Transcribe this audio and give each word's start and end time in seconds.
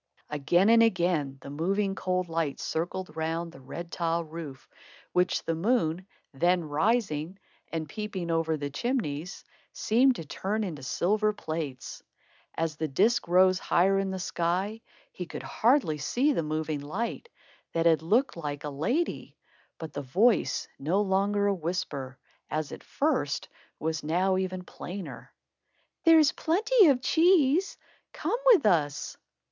Again 0.31 0.69
and 0.71 0.81
again 0.81 1.37
the 1.41 1.51
moving, 1.51 1.93
cold 1.93 2.27
light 2.27 2.59
circled 2.59 3.15
round 3.15 3.51
the 3.51 3.61
red 3.61 3.91
tile 3.91 4.23
roof, 4.23 4.67
which 5.11 5.43
the 5.43 5.53
moon, 5.53 6.07
then 6.33 6.63
rising 6.63 7.37
and 7.71 7.87
peeping 7.87 8.31
over 8.31 8.57
the 8.57 8.71
chimneys, 8.71 9.43
seemed 9.73 10.15
to 10.15 10.25
turn 10.25 10.63
into 10.63 10.81
silver 10.81 11.33
plates. 11.33 12.01
As 12.55 12.77
the 12.77 12.87
disc 12.87 13.27
rose 13.27 13.59
higher 13.59 13.99
in 13.99 14.09
the 14.09 14.17
sky, 14.17 14.81
he 15.11 15.27
could 15.27 15.43
hardly 15.43 15.99
see 15.99 16.33
the 16.33 16.41
moving 16.41 16.79
light, 16.81 17.29
that 17.73 17.85
had 17.85 18.01
looked 18.01 18.35
like 18.35 18.63
a 18.63 18.71
lady; 18.71 19.37
but 19.77 19.93
the 19.93 20.01
voice, 20.01 20.67
no 20.79 21.01
longer 21.01 21.45
a 21.45 21.53
whisper, 21.53 22.17
as 22.49 22.71
at 22.71 22.83
first, 22.83 23.49
was 23.77 24.01
now 24.03 24.35
even 24.35 24.63
plainer: 24.63 25.31
"There's 26.05 26.31
plenty 26.31 26.87
of 26.87 27.03
cheese. 27.03 27.77
Come 28.13 28.39
with 28.51 28.65
us." 28.65 29.15